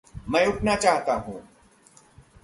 [0.29, 1.49] मैं उठना चाहता हूँ।